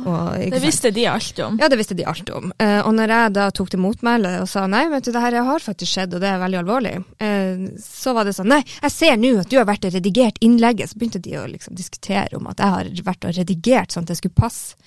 [0.04, 1.58] Og, det visste de alt om?
[1.60, 2.52] Ja, det visste de alt om.
[2.62, 5.38] Eh, og når jeg da tok til motmæle og sa nei, vet du, det her
[5.48, 8.94] har faktisk skjedd, og det er veldig alvorlig, eh, så var det sånn nei, jeg
[8.94, 12.38] ser nå at du har vært og redigert innlegget, så begynte de å liksom diskutere
[12.38, 14.78] om at jeg har vært og redigert sånn at det skulle passe.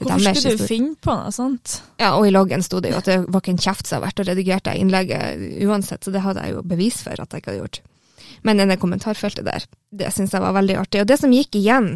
[0.00, 1.74] Hvorfor skulle du finne på noe sånt?
[2.00, 4.08] Ja, og i loggen sto det jo at det var ikke en kjeft som hadde
[4.08, 7.42] vært og redigert det innlegget uansett, så det hadde jeg jo bevis for at jeg
[7.42, 7.80] ikke hadde gjort.
[8.46, 11.02] Men denne kommentarfeltet der, det syns jeg var veldig artig.
[11.02, 11.92] Og det som gikk igjen,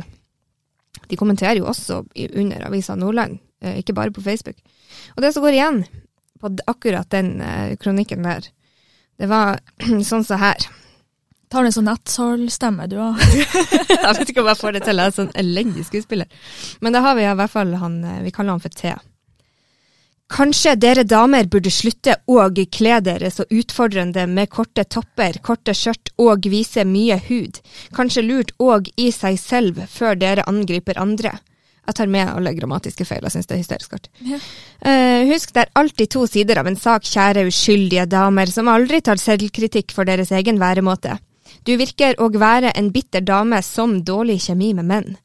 [1.08, 4.60] de kommenterer jo også under Avisa Nordland, eh, ikke bare på Facebook.
[5.16, 5.82] Og det som går igjen
[6.40, 8.46] på akkurat den eh, kronikken der,
[9.16, 10.68] det var sånn som så her.
[11.52, 13.20] Tar du en sånn nettsalstemme, du òg?
[13.92, 16.48] jeg vet ikke om jeg får det til, jeg er sånn elendig skuespiller.
[16.82, 18.94] Men da har vi i hvert fall han eh, Vi kaller han for T.
[20.26, 26.10] Kanskje dere damer burde slutte å kle dere så utfordrende med korte topper, korte skjørt
[26.18, 27.60] og vise mye hud.
[27.94, 31.36] Kanskje lurt òg i seg selv før dere angriper andre.
[31.86, 34.10] Jeg tar med alle grammatiske feil, jeg syns det er hysterisk artig.
[34.26, 34.40] Ja.
[34.82, 38.98] Uh, husk, det er alltid to sider av en sak, kjære uskyldige damer, som aldri
[39.06, 41.14] tar selvkritikk for deres egen væremåte.
[41.66, 45.16] Du virker å være en bitter dame som dårlig kjemi med menn.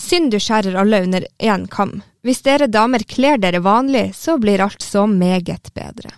[0.00, 1.98] Synd du skjærer alle under én kam.
[2.24, 6.14] Hvis dere damer kler dere vanlig, så blir alt så meget bedre.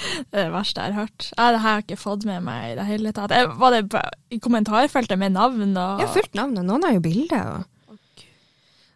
[0.00, 1.26] Det er det verste jeg har hørt.
[1.36, 3.34] Ja, det har jeg ikke fått med meg i det hele tatt.
[3.60, 7.42] Var det i kommentarfeltet med navn og Ja, fullt navn, og noen har jo bilde.
[7.50, 8.24] Og...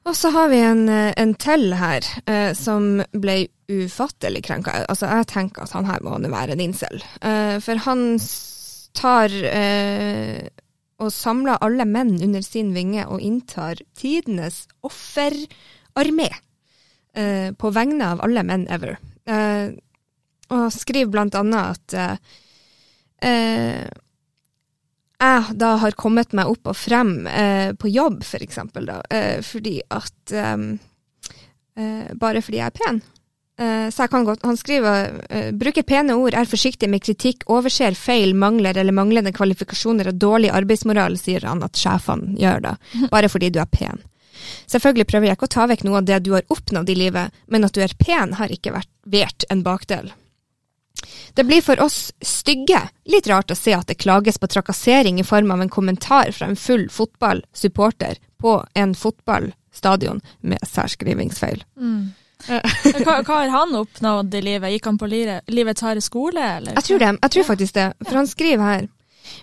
[0.08, 3.36] og så har vi en, en til her, eh, som ble
[3.68, 4.80] ufattelig krenka.
[4.88, 7.04] Altså, jeg tenker at han her må være en incel.
[7.20, 8.53] Eh, for hans
[8.94, 10.46] tar eh,
[11.02, 16.30] og samler alle menn under sin vinge og inntar tidenes offerarmé
[17.16, 18.96] eh, på vegne av alle menn ever.
[19.26, 19.74] Eh,
[20.54, 22.16] og skriver blant annet at eh,
[23.30, 23.84] eh,
[25.24, 28.98] jeg da har kommet meg opp og frem eh, på jobb, for eksempel, da,
[29.42, 30.34] fordi at
[31.74, 33.00] Bare fordi jeg er pen.
[33.60, 37.44] Uh, så jeg kan godt, Han skriver uh, bruker pene ord, er forsiktig med kritikk,
[37.46, 42.74] overser feil, mangler eller manglende kvalifikasjoner og dårlig arbeidsmoral, sier han at sjefene gjør da,
[43.14, 44.02] bare fordi du er pen.
[44.66, 47.44] Selvfølgelig prøver jeg ikke å ta vekk noe av det du har oppnådd i livet,
[47.46, 50.12] men at du er pen har ikke vært vært en bakdel.
[51.34, 55.26] Det blir for oss stygge litt rart å se at det klages på trakassering i
[55.26, 61.64] form av en kommentar fra en full fotballsupporter på en fotballstadion med særskrivingsfeil.
[61.76, 62.14] Mm.
[62.46, 64.74] Hva, hva, har han oppnådd i livet?
[64.74, 66.76] Gikk han på livets harde skole, eller?
[66.78, 67.12] Jeg tror det.
[67.22, 67.88] Jeg tror faktisk det.
[68.04, 68.88] For han skriver her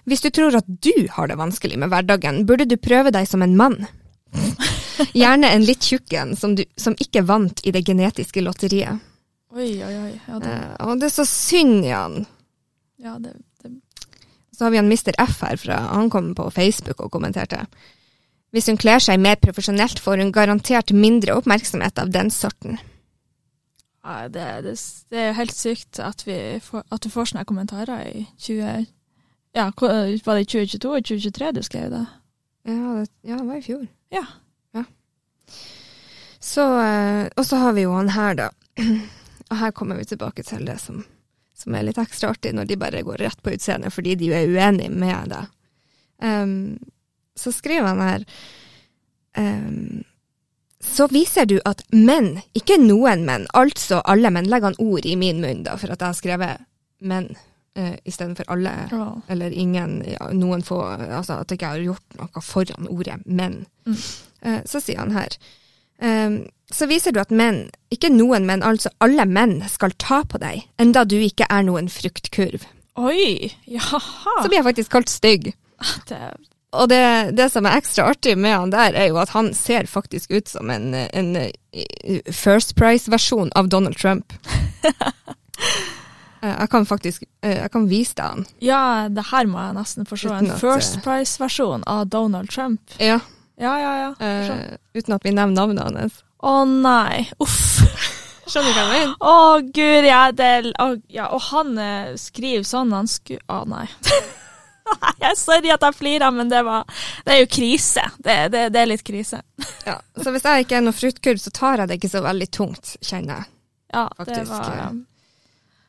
[0.06, 3.42] Hvis du tror at du har det vanskelig med hverdagen, burde du prøve deg som
[3.42, 3.80] en mann.
[5.18, 9.02] Gjerne en litt tjukk en, som, som ikke vant i det genetiske lotteriet.
[9.52, 10.12] Oi, oi, oi.
[10.28, 12.26] Ja, det, Eh, og det er så synd i han.
[13.02, 13.34] ja, det,
[13.64, 13.72] det
[14.56, 15.12] Så har vi han Mr.
[15.18, 17.66] F her fra, han kom på Facebook og kommenterte.
[18.52, 22.80] Hvis hun kler seg mer profesjonelt, får hun garantert mindre oppmerksomhet av den sorten.
[24.02, 24.76] Det, det,
[25.14, 28.88] det er helt sykt at, vi får, at du får sånne kommentarer i 20...
[29.54, 32.06] Ja, var det i 2022 og 2023 du skrev det?
[32.64, 33.88] Ja, det, ja, det var i fjor.
[34.14, 34.24] Ja.
[34.72, 34.84] Ja.
[36.40, 38.50] Så, eh, og så har vi jo han her, da.
[39.52, 41.02] Og her kommer vi tilbake til det som,
[41.58, 44.48] som er litt ekstra artig, når de bare går rett på utseendet fordi de er
[44.48, 45.50] uenige med deg.
[46.24, 46.78] Um,
[47.36, 48.24] så skriver han her
[49.36, 50.06] ehm,
[50.82, 55.16] Så viser du at menn, ikke noen menn, altså alle menn, legger han ord i
[55.20, 56.68] min munn, da, for at jeg har skrevet
[57.06, 57.30] menn
[57.76, 58.74] eh, istedenfor alle
[59.32, 63.64] eller ingen, ja, noen få, altså at jeg ikke har gjort noe foran ordet menn.
[63.86, 64.02] Mm.
[64.42, 65.38] Eh, så sier han her,
[66.02, 70.40] ehm, så viser du at menn, ikke noen menn, altså alle menn skal ta på
[70.42, 72.66] deg, enda du ikke er noen fruktkurv.
[73.02, 73.52] Oi!
[73.72, 74.02] Jaha!
[74.42, 75.54] Så blir jeg faktisk kalt stygg.
[76.10, 76.20] Det,
[76.72, 79.90] Og det, det som er ekstra artig med han der, er jo at han ser
[79.92, 84.34] faktisk ut som en, en eh, First Price-versjon av Donald Trump.
[86.42, 88.46] Eh, jeg kan faktisk eh, jeg kan vise deg han.
[88.66, 90.32] ja, det her må jeg nesten forstå.
[90.40, 92.82] En First Price-versjon av Donald Trump.
[92.98, 93.20] Ja,
[93.62, 94.08] Ja, ja, ja.
[94.26, 96.24] Eh, uten at vi nevner navnet hans.
[96.42, 97.84] Å nei, uff.
[98.50, 99.14] Skjønner du hva jeg mener?
[99.22, 99.36] Å
[99.70, 100.50] gud, ja, det,
[100.82, 103.86] oh, ja, og han eh, skriver sånn, han skulle Å nei.
[105.02, 106.86] Nei, jeg sorry at jeg flirer, men det, var,
[107.26, 108.04] det er jo krise.
[108.18, 109.44] Det, det, det er litt krise.
[109.88, 112.48] Ja, så hvis jeg ikke er noe fruktkurv, så tar jeg det ikke så veldig
[112.54, 113.48] tungt, kjenner jeg.
[113.96, 115.00] Ja, det Faktisk, var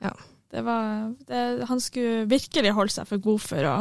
[0.03, 0.13] ja.
[0.53, 0.87] Det var
[1.29, 3.75] det, Han skulle virkelig holde seg for god for å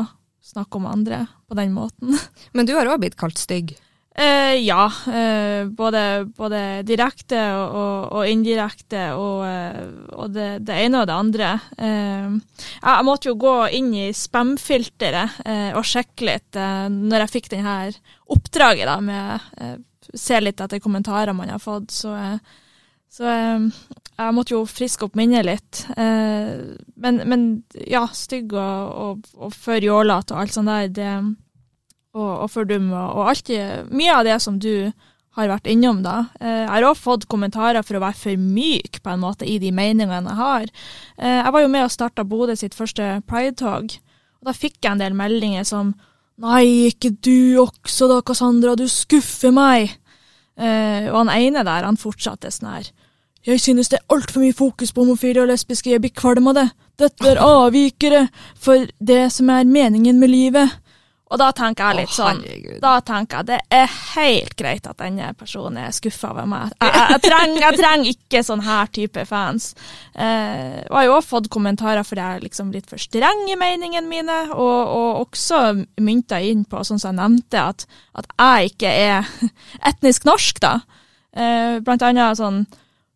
[0.51, 2.17] snakke om andre på den måten.
[2.55, 3.73] Men du har òg blitt kalt stygg.
[4.15, 9.85] Eh, ja, eh, både, både direkte og, og, og indirekte, og, eh,
[10.19, 11.51] og det, det ene og det andre.
[11.79, 15.39] Eh, jeg måtte jo gå inn i spam-filteret
[15.79, 16.59] og sjekke litt
[16.91, 17.77] når jeg fikk denne
[18.31, 21.93] oppdraget da, med se litt etter kommentarer man har fått.
[21.95, 22.11] Så,
[23.11, 25.83] så jeg måtte jo friske opp minnet litt.
[25.95, 27.45] Men, men
[27.87, 31.13] ja, stygg og, og, og for jålete og alt sånt der, det
[32.17, 33.49] og, og for og, alt
[33.91, 34.91] mye av det som du
[35.37, 36.25] har vært innom, da.
[36.41, 39.57] Eh, jeg har også fått kommentarer for å være for myk på en måte i
[39.63, 40.65] de meningene jeg har.
[41.17, 43.95] Eh, jeg var jo med og starta Bodø sitt første Pride-tog,
[44.41, 45.95] og da fikk jeg en del meldinger som
[46.41, 49.91] Nei, ikke du også da, Cassandra, du skuffer meg.
[50.57, 52.87] Eh, og han ene der, han fortsatte sånn her.
[53.45, 56.57] Jeg synes det er altfor mye fokus på homofile og lesbiske, jeg blir kvalm av
[56.57, 56.65] det.
[57.01, 58.23] Dette er avvikere
[58.57, 60.80] for det som er meningen med livet.
[61.31, 62.79] Og da tenker jeg litt sånn herregud.
[62.83, 66.73] Da tenker jeg det er helt greit at denne personen er skuffa over meg.
[66.75, 69.69] Jeg, jeg, jeg, trenger, jeg trenger ikke sånn her type fans.
[70.11, 73.45] Eh, og jeg har jo også fått kommentarer fordi jeg er liksom litt for streng
[73.47, 75.61] i meningene mine, og, og også
[76.03, 77.87] mynta inn på, sånn som jeg nevnte, at,
[78.19, 79.31] at jeg ikke er
[79.93, 80.77] etnisk norsk, da.
[81.31, 82.65] Eh, blant annet sånn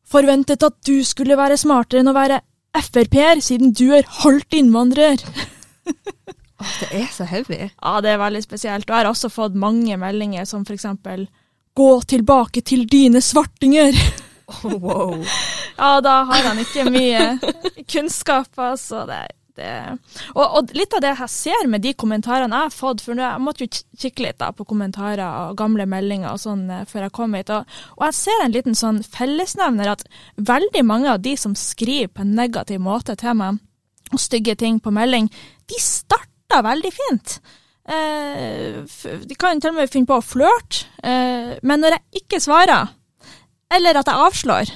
[0.06, 2.38] Forventet at du skulle være smartere enn å være
[2.78, 5.24] Frp-er, siden du er halvt innvandrer.
[6.62, 7.70] Åh, det er så heavy.
[7.70, 8.90] Ja, det er veldig spesielt.
[8.90, 11.28] Og jeg har også fått mange meldinger som eksempel
[11.76, 13.98] Gå tilbake til dine svartinger.
[14.64, 15.26] wow.
[15.78, 17.34] Ja, da har han ikke mye
[17.92, 19.02] kunnskap, altså.
[19.10, 19.18] Det,
[19.60, 19.72] det.
[20.36, 23.44] Og, og litt av det jeg ser med de kommentarene jeg har fått, for jeg
[23.44, 27.16] måtte jo kikke litt da, på kommentarer og gamle meldinger og sånn eh, før jeg
[27.18, 30.06] kom hit, og, og jeg ser en liten sånn fellesnevner at
[30.40, 33.60] veldig mange av de som skriver på en negativ måte til meg,
[34.14, 35.28] og stygge ting på melding,
[35.68, 37.40] de starter veldig fint.
[37.86, 38.82] Eh,
[39.26, 42.90] de kan til og med finne på å flørte, eh, men når jeg ikke svarer,
[43.70, 44.72] eller at jeg avslår,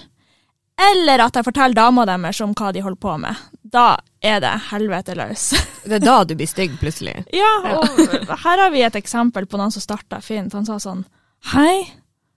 [0.79, 4.53] eller at jeg forteller dama deres om hva de holder på med, da er det
[4.69, 5.51] helvete løs.
[5.89, 7.15] Det er da du blir stygg, plutselig.
[7.33, 10.53] ja, og her har vi et eksempel på noen som starta fint.
[10.53, 11.05] Han sa sånn
[11.53, 11.87] Hei,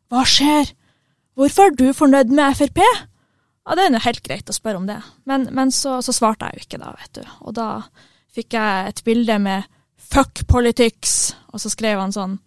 [0.08, 0.70] hva skjer?
[1.36, 2.78] Hvorfor er du fornøyd med Frp?
[2.78, 6.48] Ja, det er jo helt greit å spørre om det, men, men så, så svarte
[6.48, 7.34] jeg jo ikke da, vet du.
[7.42, 7.66] Og da
[8.32, 9.62] fikk jeg et bilde med
[9.98, 12.38] 'fuck politics', og så skrev han sånn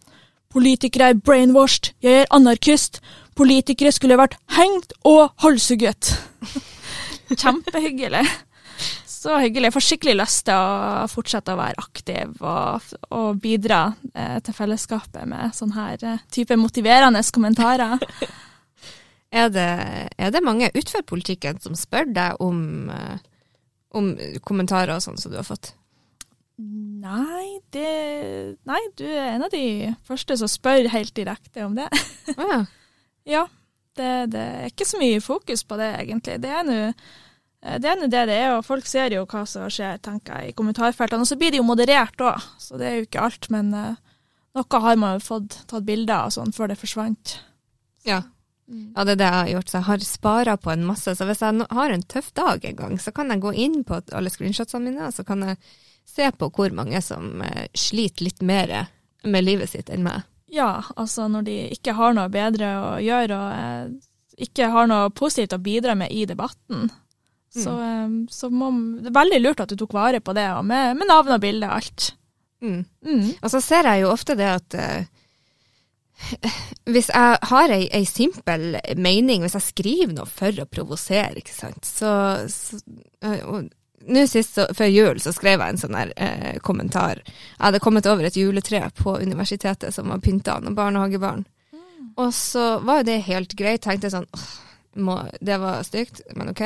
[0.56, 3.02] Politikere er brainwashed, jeg er anarkist.
[3.36, 6.16] Politikere skulle vært hengt og halshugget.
[7.42, 8.24] Kjempehyggelig.
[9.26, 9.66] Så hyggelig.
[9.66, 13.82] Jeg får skikkelig lyst til å fortsette å være aktiv og, og bidra
[14.14, 18.00] eh, til fellesskapet med sånn her eh, type motiverende kommentarer.
[19.36, 19.72] Er det,
[20.16, 23.18] er det mange utenfor politikken som spør deg om, eh,
[23.96, 24.14] om
[24.46, 25.74] kommentarer og sånn som du har fått?
[26.56, 27.90] Nei, det
[28.68, 31.90] Nei, du er en av de første som spør helt direkte om det.
[32.36, 32.64] Oh, ja.
[33.26, 33.44] Ja,
[33.98, 36.40] det, det er ikke så mye fokus på det, egentlig.
[36.44, 39.66] Det er nå eh, det er det det er, og folk ser jo hva som
[39.74, 41.26] skjer, tenker jeg, i kommentarfeltene.
[41.26, 43.50] Og så blir det jo moderert òg, så det er jo ikke alt.
[43.54, 43.96] Men uh,
[44.58, 47.40] noe har man jo fått tatt bilder av sånn før det forsvant.
[48.06, 48.22] Ja.
[48.68, 49.70] Ja, det er det jeg har gjort.
[49.70, 51.16] Så jeg har spara på en masse.
[51.16, 54.00] Så hvis jeg har en tøff dag en gang, så kan jeg gå inn på
[54.16, 55.60] alle screenshotsene mine, og så kan jeg
[56.06, 58.74] se på hvor mange som eh, sliter litt mer
[59.26, 60.26] med livet sitt enn meg.
[60.54, 65.10] Ja, altså når de ikke har noe bedre å gjøre, og eh, ikke har noe
[65.16, 66.92] positivt å bidra med i debatten,
[67.56, 68.70] så, eh, så må,
[69.02, 71.70] det er veldig lurt at du tok vare på det, med, med navn og bilde
[71.70, 72.14] og alt.
[72.66, 72.82] Mm.
[73.06, 73.28] Mm.
[73.42, 74.78] Og så ser jeg jo ofte det at
[76.94, 81.56] hvis jeg har ei, ei simpel mening, hvis jeg skriver noe for å provosere, ikke
[81.56, 82.12] sant, så,
[82.52, 82.80] så
[83.24, 83.74] eh, og
[84.06, 87.24] Nå sist, så, før jul, så skrev jeg en sånn her eh, kommentar.
[87.26, 91.42] Jeg hadde kommet over et juletre på universitetet som var pynta av noen barnehagebarn.
[92.22, 93.82] Og så var jo det helt greit.
[93.82, 94.46] Tenkte sånn åh,
[95.02, 96.62] må, Det var stygt, men OK.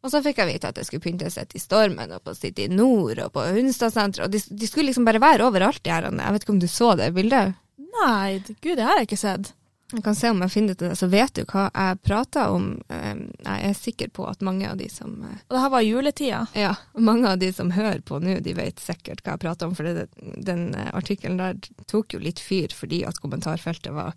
[0.00, 2.70] Og så fikk jeg vite at det skulle pyntes et i Stormen og på City
[2.72, 4.30] Nord og på Hunstadsenteret.
[4.30, 6.08] Og de, de skulle liksom bare være overalt, de her.
[6.08, 7.58] Jeg vet ikke om du så det bildet?
[7.96, 9.54] Nei, gud, det har jeg ikke sett.
[9.90, 12.52] Jeg kan se om jeg finner det til det, så vet du hva jeg prater
[12.54, 12.66] om.
[12.94, 15.82] Eh, Jeg er sikker på at mange av de som eh, Og det her var
[15.82, 16.44] juletida.
[16.54, 19.74] ja, mange av de som hører på nå, de vet sikkert hva jeg prater om,
[19.74, 20.06] for det,
[20.46, 21.58] den eh, artikkelen der
[21.90, 24.14] tok jo litt fyr fordi at kommentarfeltet var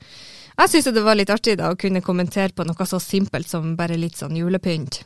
[0.59, 3.73] Jeg syns det var litt artig da å kunne kommentere på noe så simpelt som
[3.75, 5.01] bare litt sånn julepynt.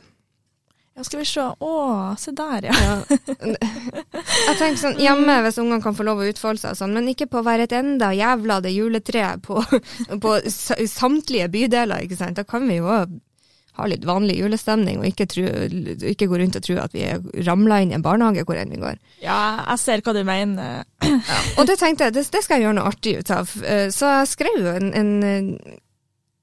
[0.98, 1.42] Ja, skal vi se.
[1.62, 1.72] Å,
[2.18, 2.74] se der, ja.
[2.82, 2.96] Ja.
[3.38, 7.06] Jeg tenker sånn hjemme hvis ungene kan få lov å utfolde seg og sånn, men
[7.12, 9.62] ikke på å være et enda jævla det juletreet på,
[10.24, 12.34] på samtlige bydeler, ikke sant.
[12.40, 12.88] Da kan vi jo
[13.78, 15.44] ha litt vanlig julestemning og ikke, tro,
[16.10, 18.74] ikke gå rundt og tro at vi er ramla inn i en barnehage hvor enn
[18.74, 18.98] vi går.
[19.22, 20.82] Ja, jeg ser hva du mener.
[21.60, 23.54] Og det tenkte jeg, det, det skal jeg gjøre noe artig ut av.
[23.62, 25.14] Eh, Så jeg skrev jo en, en,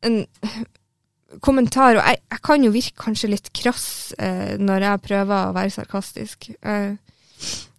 [0.08, 0.22] en
[1.44, 5.56] kommentar, og jeg, jeg kan jo virke kanskje litt krass eh, når jeg prøver å
[5.56, 6.50] være sarkastisk.
[6.62, 6.96] Eh,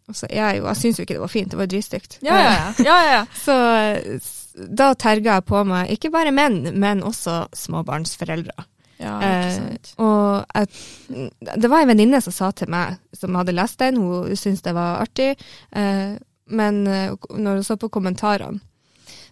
[0.07, 2.19] og så er jeg jo, jeg syns jo ikke det var fint, det var dritstygt.
[2.23, 2.73] Ja, ja, ja.
[2.85, 3.23] ja, ja, ja.
[3.47, 4.33] Så eh,
[4.81, 8.55] da terga jeg på meg ikke bare menn, men også småbarnsforeldre.
[9.03, 9.91] ja ikke Eh, sant.
[10.01, 11.27] og jeg,
[11.61, 14.73] det var en venninne som sa til meg, som hadde lest den, hun syntes det
[14.79, 15.35] var artig,
[15.77, 16.17] eh,
[16.47, 18.63] men eh, når hun så på kommentarene,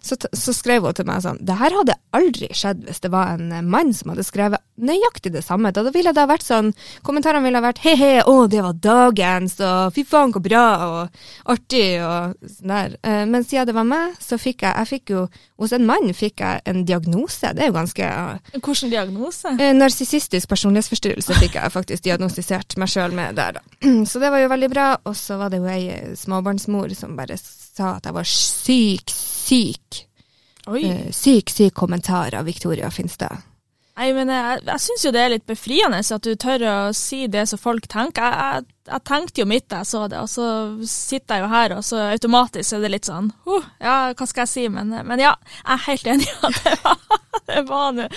[0.05, 3.33] så, så skrev hun til meg sånn Det her hadde aldri skjedd hvis det var
[3.35, 5.71] en eh, mann som hadde skrevet nøyaktig det samme.
[5.71, 6.73] Da, da ville det vært sånn
[7.05, 12.01] Kommentarene ville vært he-he, å, det var dagens, og fy faen, hvor bra, og artig,
[12.03, 12.97] og sånn der.
[13.01, 15.25] Eh, men siden det var meg, så fikk jeg Jeg fikk jo
[15.61, 17.53] Hos en mann fikk jeg en diagnose.
[17.55, 18.09] Det er jo ganske
[18.57, 19.55] Hvilken diagnose?
[19.55, 23.63] Eh, Narsissistisk personlighetsforstyrrelse fikk jeg faktisk diagnostisert meg sjøl med der, da.
[24.09, 24.89] Så det var jo veldig bra.
[25.07, 27.39] Og så var det jo ei småbarnsmor som bare
[27.75, 30.05] sa at jeg var syk, syk.
[30.65, 33.43] Eh, syk, syk kommentar av Victoria Finstad.
[33.95, 37.29] Nei, men jeg, jeg syns jo det er litt befriende at du tør å si
[37.31, 38.25] det som folk tenker.
[38.27, 40.47] Jeg, jeg, jeg tenkte jo mitt da jeg så det, og så
[40.89, 44.43] sitter jeg jo her, og så automatisk er det litt sånn huh, Ja, hva skal
[44.43, 44.65] jeg si?
[44.73, 48.09] Men, men ja, jeg er helt enig i at det var det var nå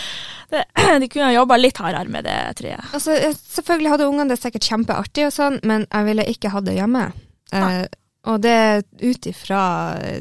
[0.51, 0.65] det,
[1.05, 2.91] De kunne ha jobba litt hardere med det tror jeg.
[2.97, 6.67] Altså, eh, selvfølgelig hadde ungene det sikkert kjempeartig og sånn, men jeg ville ikke hatt
[6.67, 7.11] det hjemme.
[7.55, 7.85] Eh,
[8.29, 9.63] og det ut ifra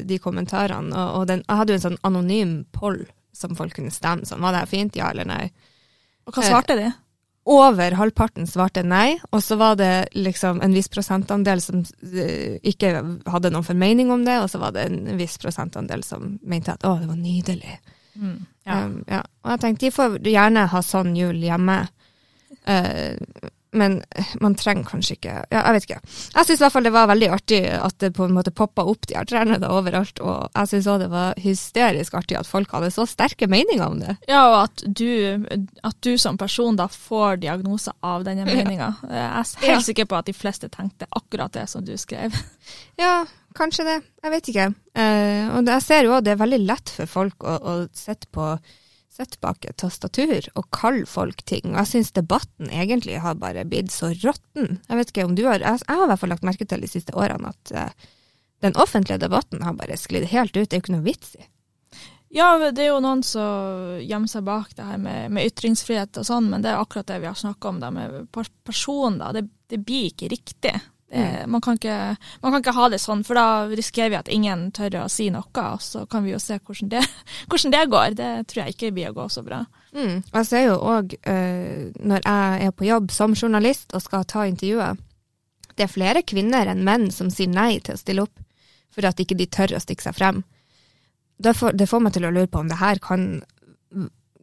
[0.06, 3.02] de kommentarene, og, og den, jeg hadde jo en sånn anonym poll
[3.36, 5.44] som folk kunne stemme sånn, var det her fint, ja eller nei?
[6.28, 6.88] Og hva svarte de?
[7.48, 12.90] over halvparten svarte nei, og så var det liksom en viss prosentandel som eh, ikke
[13.24, 16.84] hadde noen formening om det, og så var det en viss prosentandel som mente at
[16.84, 17.78] å, det var nydelig.
[18.18, 18.34] Mm,
[18.68, 18.82] ja.
[18.82, 19.22] Um, ja.
[19.46, 21.78] Og jeg tenkte de får gjerne ha sånn jul hjemme,
[22.68, 23.16] Eh,
[23.72, 23.98] men
[24.40, 25.98] man trenger kanskje ikke Ja, jeg vet ikke.
[26.34, 28.84] Jeg syns i hvert fall det var veldig artig at det på en måte poppa
[28.88, 32.48] opp de her trærne da overalt, og jeg syns òg det var hysterisk artig at
[32.48, 34.16] folk hadde så sterke meninger om det.
[34.30, 35.44] Ja, og at du,
[35.84, 38.92] at du som person da får diagnoser av denne meninga.
[39.04, 39.34] Jeg er
[39.66, 39.80] helt Ja.
[39.90, 42.32] sikker på at de fleste tenkte akkurat det som du skrev.
[42.98, 43.24] Ja,
[43.54, 44.00] kanskje det.
[44.24, 44.64] Jeg vet ikke.
[44.98, 48.26] Eh, og jeg ser jo òg det er veldig lett for folk å, å sitte
[48.34, 48.48] på
[49.18, 51.74] sitte bak et tastatur og kaller folk ting.
[51.74, 54.78] Jeg syns debatten egentlig har bare blitt så råtten.
[54.86, 56.90] Jeg vet ikke om du har Jeg, har i hvert fall lagt merke til de
[56.90, 58.08] siste årene at eh,
[58.62, 60.68] den offentlige debatten har bare sklidd helt ut.
[60.68, 61.46] Det er jo ikke noe vits i.
[62.34, 66.26] Ja, det er jo noen som gjemmer seg bak det her med, med ytringsfrihet og
[66.28, 68.28] sånn, men det er akkurat det vi har snakka om da, med
[68.68, 69.16] person.
[69.18, 69.32] da.
[69.32, 70.74] Det, det blir ikke riktig.
[71.08, 74.28] Det, man, kan ikke, man kan ikke ha det sånn, for da risikerer vi at
[74.32, 77.00] ingen tør å si noe, og så kan vi jo se hvordan det,
[77.48, 78.16] hvordan det går.
[78.18, 79.62] Det tror jeg ikke blir å gå så bra.
[79.96, 80.18] Mm.
[80.20, 85.04] Jeg ser jo òg, når jeg er på jobb som journalist og skal ta intervjuer,
[85.78, 88.40] Det er flere kvinner enn menn som sier nei til å stille opp,
[88.90, 90.40] for at ikke de tør å stikke seg frem.
[91.38, 93.44] Det får, det får meg til å lure på om det her kan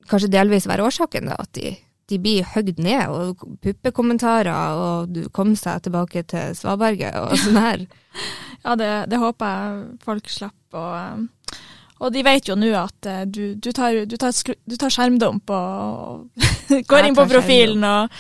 [0.08, 1.74] kanskje delvis være årsaken, da, at de,
[2.10, 7.62] de blir høgd ned, og puppekommentarer, og du kom seg tilbake til svaberget og sånn
[7.62, 7.86] her.
[8.66, 10.86] ja, det, det, håper jeg folk slipper.
[10.86, 11.62] Og,
[12.06, 15.50] og de vet jo nå at eh, du, du, tar, du, tar, du, tar, skjermdump
[15.56, 18.20] og, og går inn på profilen og,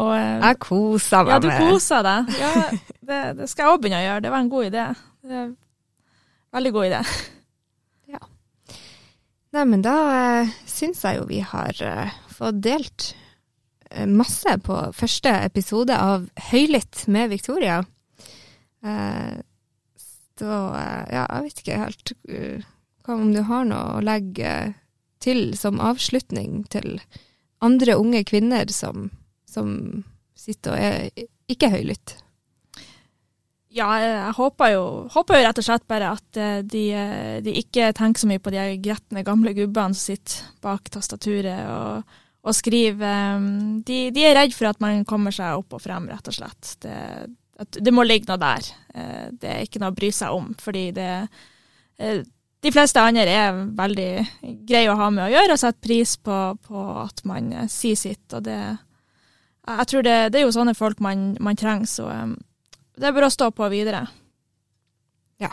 [0.00, 2.32] og eh, Jeg koser meg med Ja, du koser deg.
[2.44, 2.54] Ja,
[3.10, 4.24] det, det skal jeg òg begynne å gjøre.
[4.24, 4.86] Det var en god idé.
[5.20, 5.44] Det
[6.52, 7.02] veldig god idé.
[8.10, 8.22] Ja.
[9.54, 13.12] Nei, men da eh, syns jeg jo vi har uh, fått delt
[13.92, 17.82] uh, masse på første episode av Høylytt med Victoria.
[18.84, 19.38] Uh,
[20.40, 20.48] så
[21.12, 22.12] ja, jeg vet ikke helt
[23.04, 24.52] hva om du har noe å legge
[25.20, 26.96] til som avslutning til
[27.60, 29.10] andre unge kvinner som,
[29.44, 30.02] som
[30.38, 32.16] sitter og er ikke høylytt?
[33.70, 37.52] Ja, jeg håper jo, håper jo, rett og slett bare at eh, de, eh, de
[37.60, 42.56] ikke tenker så mye på de gretne gamle gubbene som sitter bak tastaturet og, og
[42.56, 43.04] skriver.
[43.06, 43.46] Eh,
[43.86, 46.74] de, de, er redd for at man kommer seg opp og frem, rett og slett.
[46.82, 46.98] Det,
[47.76, 48.68] det må ligge noe der.
[49.36, 51.10] Det er ikke noe å bry seg om, fordi det
[52.60, 54.08] De fleste andre er veldig
[54.68, 58.24] greie å ha med å gjøre og setter pris på, på at man sier sitt.
[58.32, 58.58] og det
[59.70, 62.08] jeg tror det, det, er jo sånne folk man, man trenger, så
[63.00, 64.02] det er bare å stå på videre.
[65.40, 65.52] Ja.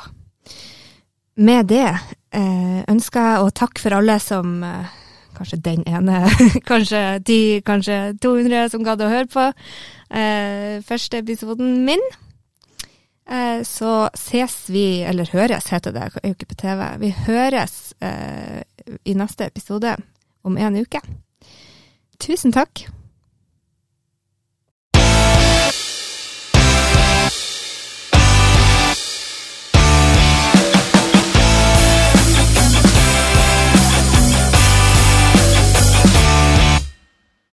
[1.37, 4.95] Med det eh, ønsker jeg å takke for alle som eh,
[5.37, 6.23] Kanskje den ene,
[6.71, 12.03] kanskje ti, kanskje 200 som gadd å høre på eh, første episoden min.
[13.27, 16.83] Eh, så ses vi, eller høres heter det, er jo ikke på TV.
[17.03, 18.61] Vi høres eh,
[19.05, 19.97] i neste episode
[20.47, 21.03] om en uke.
[22.23, 22.87] Tusen takk.